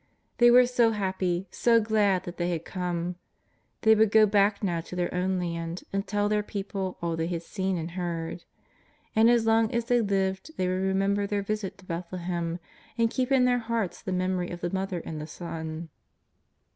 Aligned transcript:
They 0.39 0.49
were 0.49 0.65
so 0.65 0.89
happy, 0.93 1.47
so 1.51 1.79
glad 1.79 2.23
that 2.23 2.37
they 2.37 2.49
had 2.49 2.65
come. 2.65 3.17
They 3.81 3.93
would 3.93 4.09
go 4.09 4.25
back 4.25 4.63
now 4.63 4.81
to 4.81 4.95
their 4.95 5.13
own 5.13 5.37
land 5.39 5.83
and 5.93 6.07
tell 6.07 6.27
their 6.27 6.41
people 6.41 6.97
all 7.03 7.15
they 7.15 7.27
had 7.27 7.43
seen 7.43 7.77
and 7.77 7.91
heard. 7.91 8.43
And 9.15 9.29
as 9.29 9.45
long 9.45 9.71
as 9.71 9.85
they 9.85 10.01
lived 10.01 10.57
they 10.57 10.67
would 10.67 10.81
remem 10.95 11.13
ber 11.13 11.27
their 11.27 11.43
visit 11.43 11.77
to 11.77 11.85
Bethlehem, 11.85 12.57
and 12.97 13.11
keep 13.11 13.31
in 13.31 13.45
their 13.45 13.59
hearts 13.59 14.01
the 14.01 14.11
memory 14.11 14.49
of 14.49 14.61
the 14.61 14.71
Mother 14.73 15.01
and 15.05 15.21
the 15.21 15.27
Son. 15.27 15.89